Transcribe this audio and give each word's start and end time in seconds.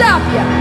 stop 0.00 0.32
you. 0.32 0.59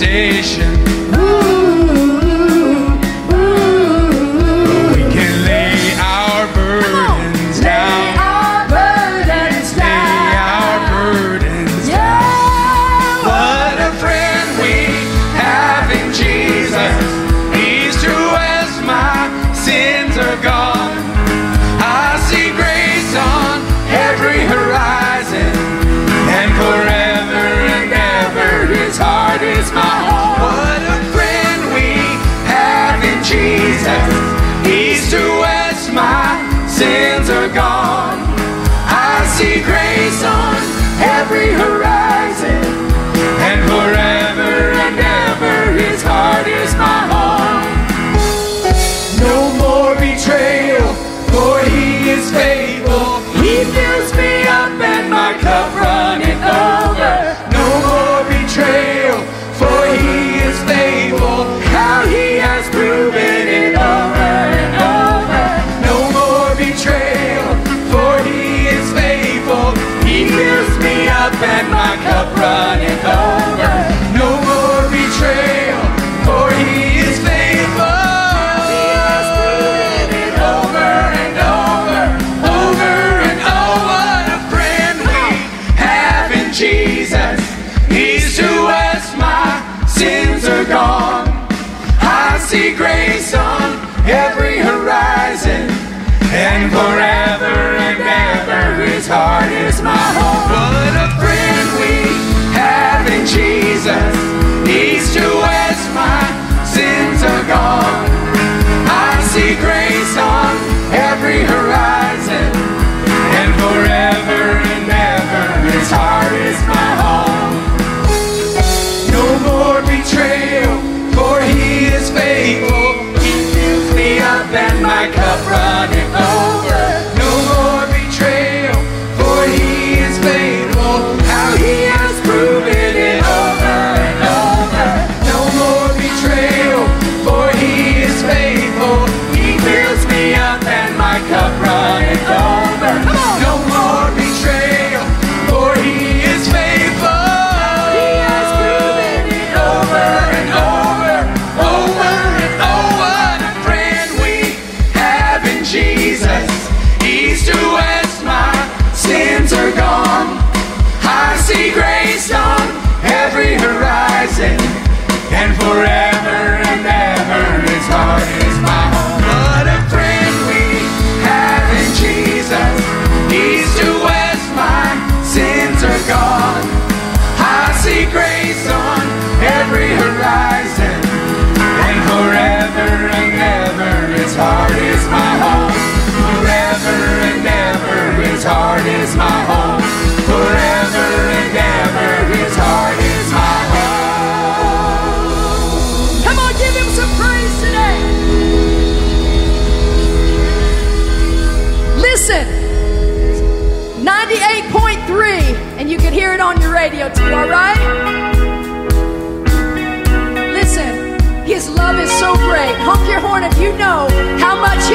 Devastation. 0.00 0.67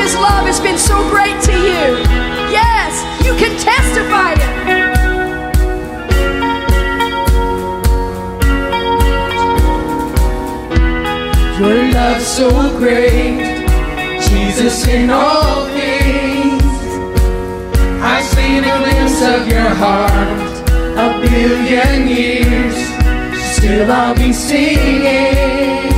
His 0.04 0.16
love 0.16 0.46
has 0.46 0.60
been 0.60 0.78
so 0.78 0.98
great 1.10 1.40
to 1.44 1.54
you. 1.54 1.86
Yes, 2.52 2.92
you 3.26 3.34
can 3.42 3.54
testify 3.58 4.34
it. 4.36 4.54
Your 11.58 11.94
love 11.94 12.22
so 12.22 12.50
great, 12.78 13.64
Jesus 14.28 14.86
in 14.90 15.10
all 15.10 15.68
things. 15.68 16.64
I've 18.04 18.26
seen 18.26 18.66
a 18.66 18.76
glimpse 18.84 19.22
of 19.22 19.48
your 19.48 19.70
heart 19.84 20.42
a 21.00 21.22
billion 21.22 22.10
years. 22.10 22.76
Still 23.56 23.90
I'll 23.90 24.14
be 24.16 24.34
singing. 24.34 25.93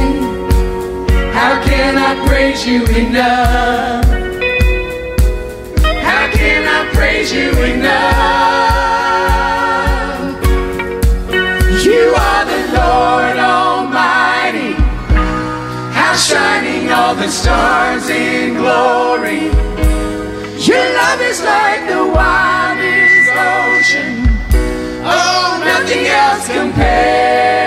How 1.36 1.62
can 1.62 1.98
I 1.98 2.16
praise 2.26 2.66
you 2.66 2.86
enough? 2.86 4.06
How 6.10 6.32
can 6.32 6.62
I 6.66 6.90
praise 6.96 7.30
you 7.34 7.52
enough? 7.74 8.16
You 11.84 12.04
are 12.28 12.46
the 12.54 12.62
Lord 12.80 13.38
Almighty. 13.38 14.74
How 16.00 16.16
shining 16.16 16.90
all 16.90 17.16
the 17.16 17.28
stars 17.30 18.08
in 18.10 18.54
glory. 18.54 19.52
Your 20.68 20.86
love 21.00 21.20
is 21.20 21.42
like 21.44 21.82
the 21.92 22.04
widest 22.16 23.30
ocean. 23.52 24.24
Oh, 25.04 25.62
nothing 25.64 26.08
else 26.08 26.48
compares. 26.48 27.64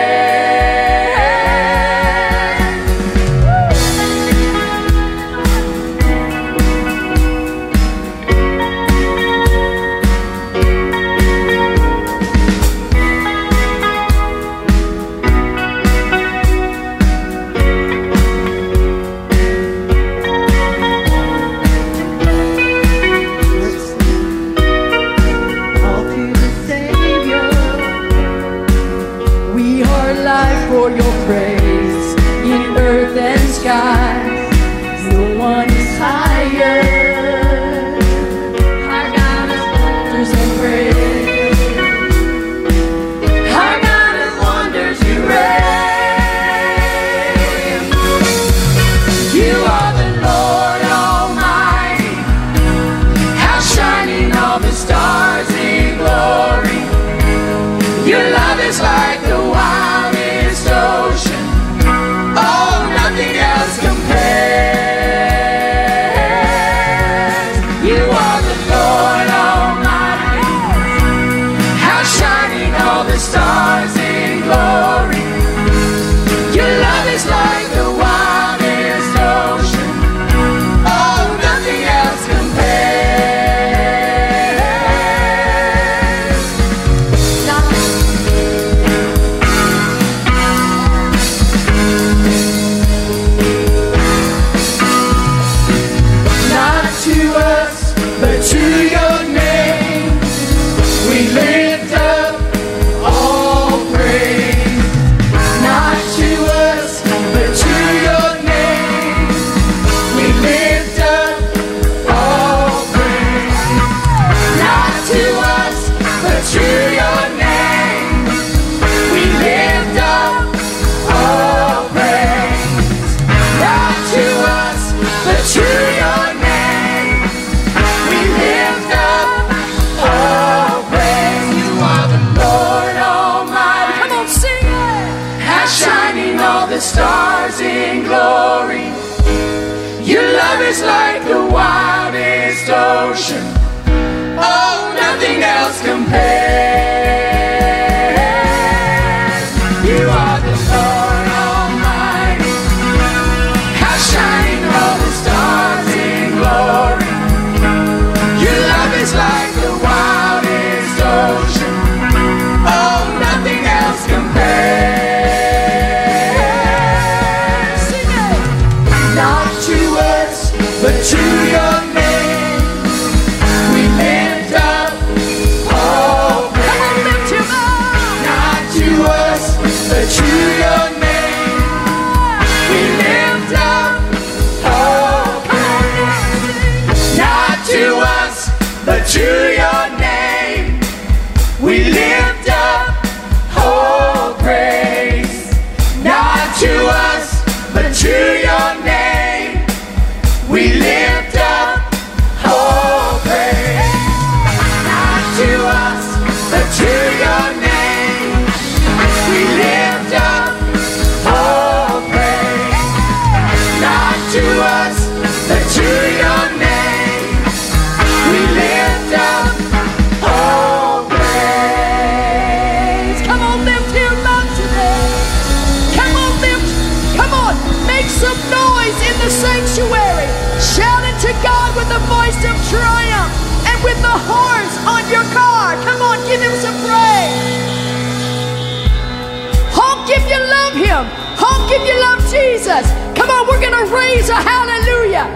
If 241.71 241.83
you 241.87 241.97
love 242.01 242.21
Jesus. 242.31 242.85
Come 243.17 243.31
on, 243.31 243.47
we're 243.49 243.61
going 243.61 243.73
to 243.73 243.87
raise 243.95 244.29
a 244.29 244.37
hallelujah. 244.37 245.27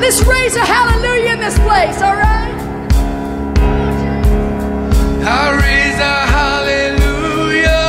Let's 0.00 0.20
raise 0.24 0.56
a 0.56 0.64
hallelujah 0.64 1.32
in 1.32 1.40
this 1.40 1.58
place, 1.60 2.02
all 2.02 2.16
right? 2.16 2.52
I 5.24 5.52
raise 5.62 5.98
a 5.98 6.26
hallelujah 6.36 7.82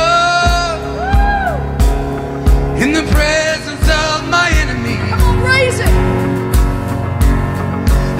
in 2.82 2.92
the 2.92 3.02
presence 3.12 3.88
of 3.88 4.28
my 4.30 4.50
enemy. 4.62 4.96
Come 5.10 5.22
on, 5.22 5.42
raise 5.42 5.80
it. 5.80 5.88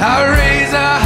I 0.02 0.26
raise 0.36 0.72
a 0.72 1.03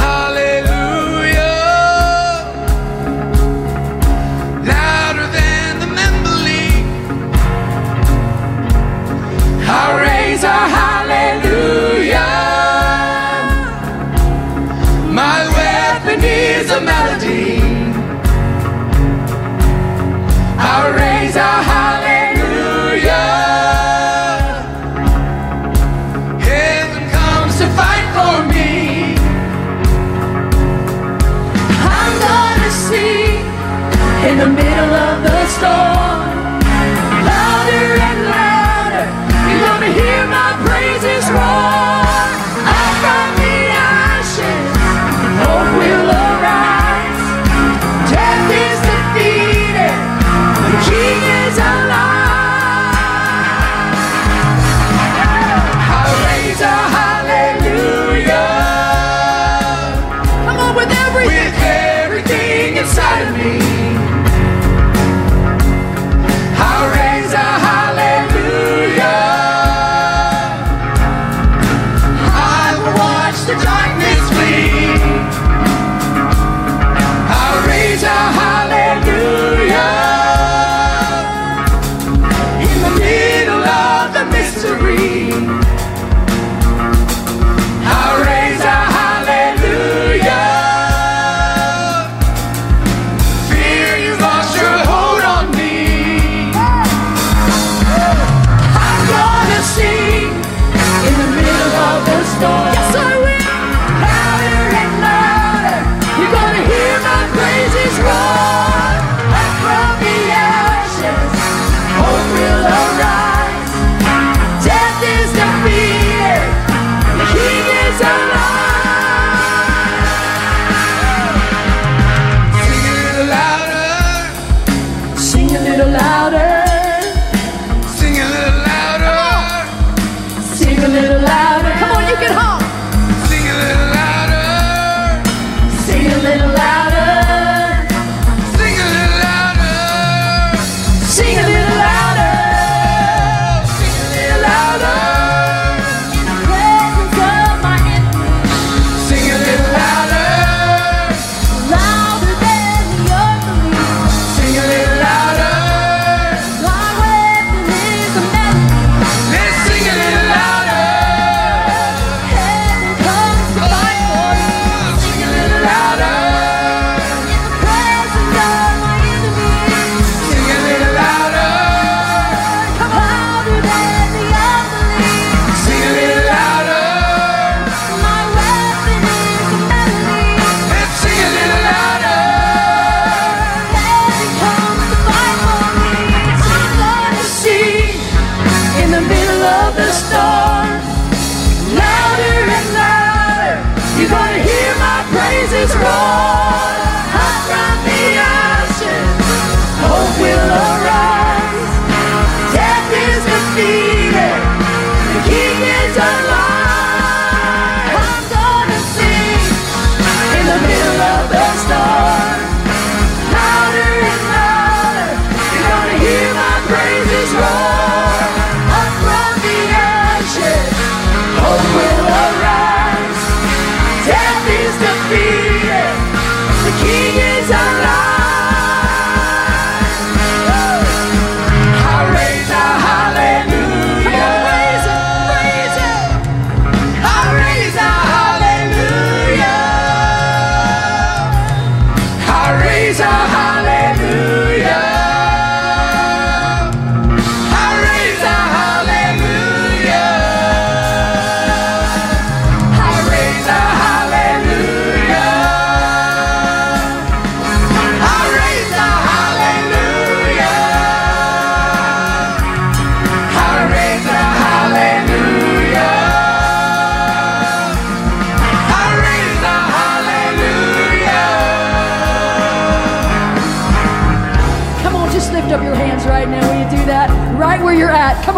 raise 10.67 10.98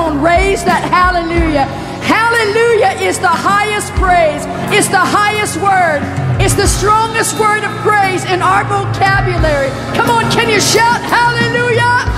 on, 0.02 0.22
raise 0.22 0.66
that 0.66 0.82
hallelujah. 0.90 1.70
Hallelujah 2.02 2.98
is 3.06 3.22
the 3.22 3.30
highest 3.30 3.94
praise, 4.02 4.42
it's 4.74 4.90
the 4.90 5.00
highest 5.00 5.62
word, 5.62 6.02
it's 6.42 6.58
the 6.58 6.66
strongest 6.66 7.38
word 7.38 7.62
of 7.62 7.70
praise 7.86 8.26
in 8.26 8.42
our 8.42 8.66
vocabulary. 8.66 9.70
Come 9.94 10.10
on, 10.10 10.26
can 10.34 10.50
you 10.50 10.58
shout 10.58 11.06
hallelujah? 11.06 12.10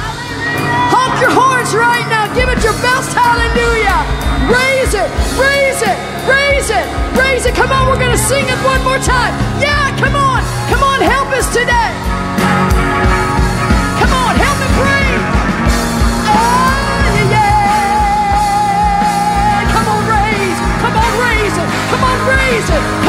Honk 0.87 1.19
your 1.19 1.35
horns 1.35 1.75
right 1.75 2.07
now. 2.07 2.31
Give 2.31 2.47
it 2.47 2.63
your 2.63 2.77
best 2.79 3.11
hallelujah. 3.11 3.99
Raise 4.47 4.95
it, 4.95 5.09
raise 5.35 5.81
it, 5.83 5.97
raise 6.23 6.69
it, 6.71 6.85
raise 7.19 7.43
it. 7.43 7.53
Come 7.53 7.75
on, 7.75 7.91
we're 7.91 7.99
to 7.99 8.17
sing 8.17 8.47
it 8.47 8.59
one 8.63 8.79
more 8.87 9.01
time. 9.03 9.35
Yeah, 9.59 9.91
come 9.99 10.15
on, 10.15 10.39
come 10.71 10.83
on, 10.87 11.03
help 11.03 11.27
us 11.35 11.51
today. 11.51 11.91
Come 13.99 14.13
on, 14.15 14.33
help 14.39 14.57
me 14.63 14.69
praise. 14.79 15.42
Come 22.43 23.02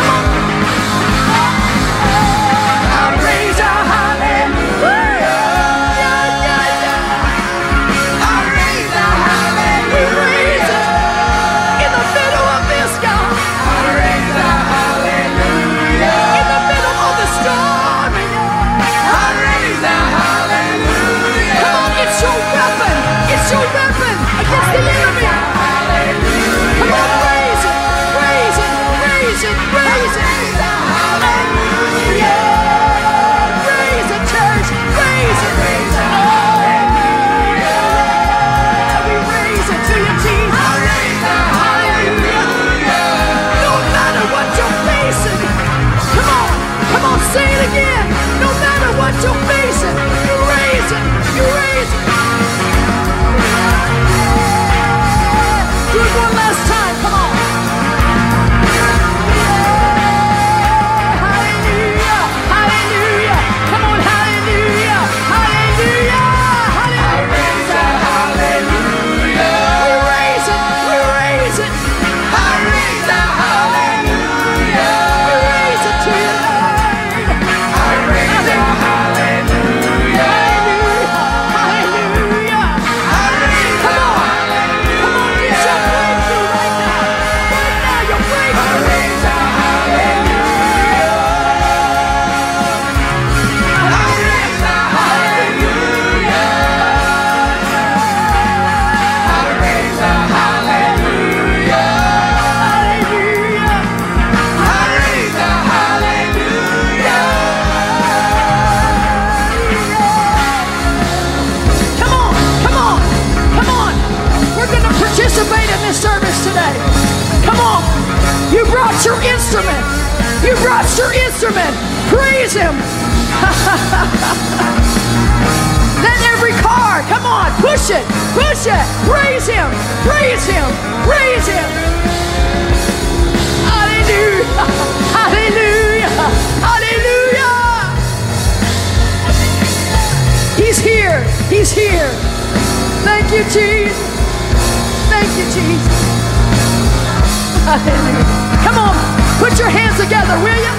put 149.45 149.59
your 149.59 149.69
hands 149.69 150.01
together, 150.01 150.39
will 150.43 150.57
you? 150.57 150.73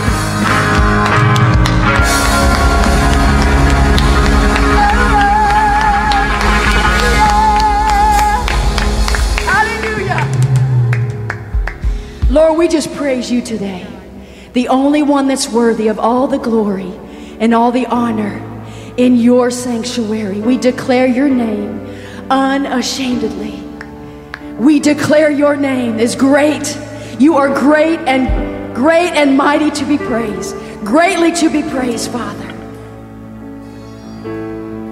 Hallelujah. 9.46 10.20
Lord, 12.32 12.58
we 12.58 12.68
just 12.68 12.92
praise 12.96 13.32
you 13.32 13.44
today. 13.44 13.86
The 14.54 14.68
only 14.70 15.04
one 15.04 15.28
that's 15.28 15.48
worthy 15.48 15.88
of 15.88 16.00
all 16.00 16.26
the 16.26 16.40
glory 16.40 16.92
and 17.40 17.54
all 17.54 17.72
the 17.72 17.86
honor 17.86 18.42
in 18.98 19.16
your 19.16 19.52
sanctuary. 19.52 20.42
We 20.42 20.58
declare 20.58 21.06
your 21.06 21.30
name 21.30 21.88
unashamedly. 22.32 23.62
We 24.58 24.80
declare 24.80 25.30
your 25.30 25.56
name 25.56 26.00
is 26.00 26.16
great. 26.16 26.76
You 27.20 27.36
are 27.36 27.54
great 27.54 28.00
and 28.00 28.55
great 28.76 29.14
and 29.14 29.36
mighty 29.36 29.72
to 29.72 29.86
be 29.86 29.98
praised. 29.98 30.56
Greatly 30.84 31.32
to 31.32 31.50
be 31.50 31.64
praised, 31.64 32.12
Father. 32.12 32.52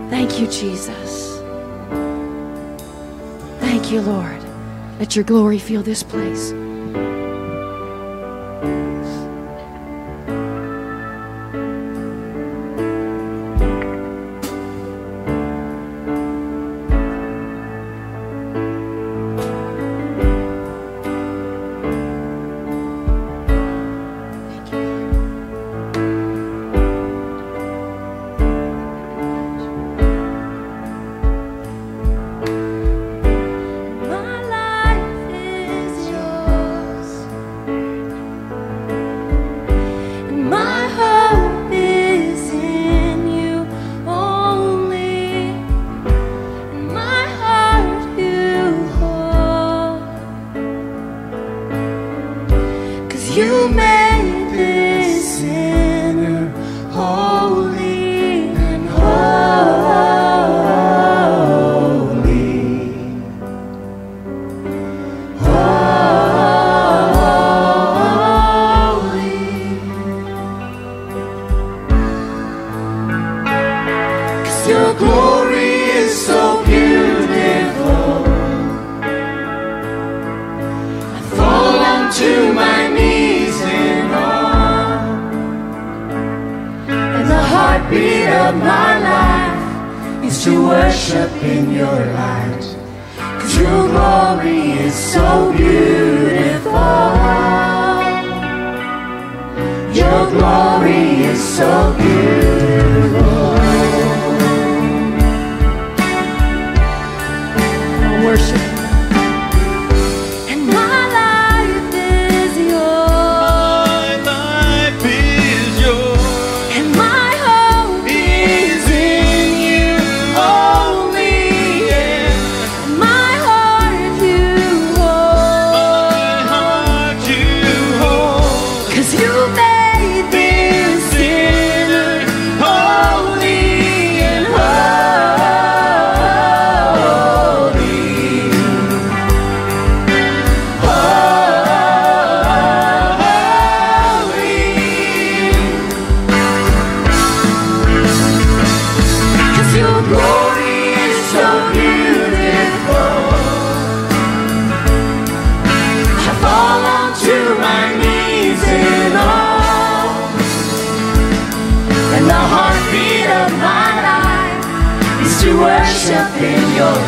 Thank 0.10 0.40
you, 0.40 0.48
Jesus. 0.48 1.38
Thank 3.60 3.92
you, 3.92 4.02
Lord. 4.02 4.42
Let 5.00 5.16
your 5.16 5.26
glory 5.26 5.60
fill 5.60 5.84
this 5.84 6.02
place. 6.02 6.52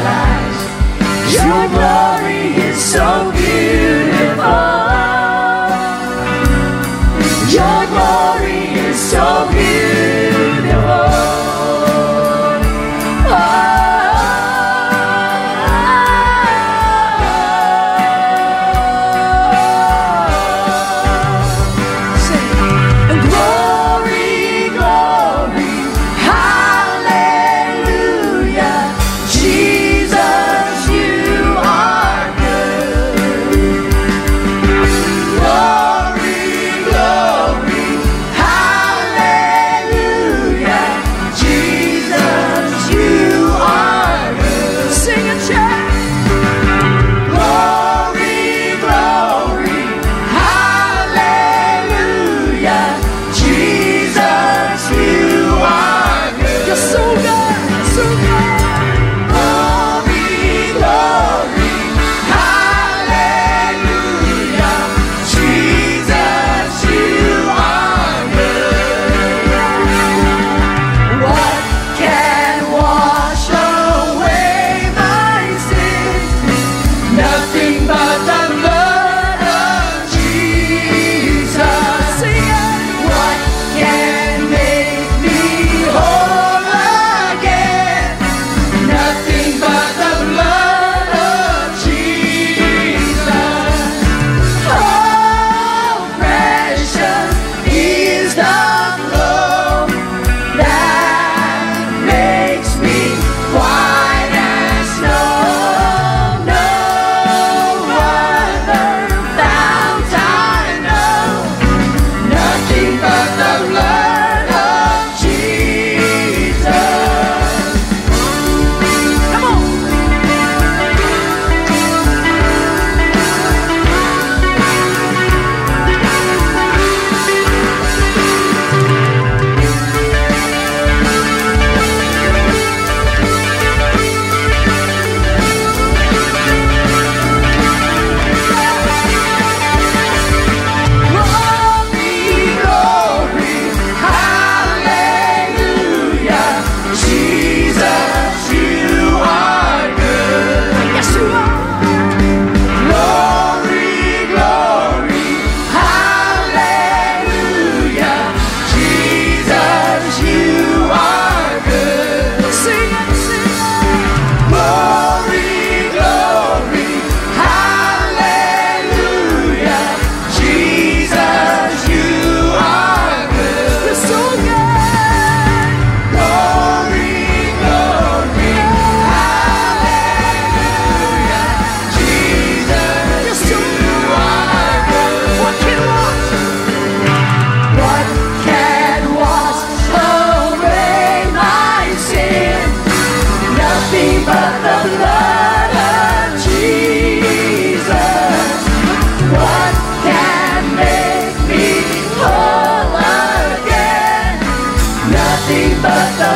Light. 0.05 0.59
Your 1.33 1.63
glory 1.73 2.34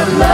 love. 0.07 0.28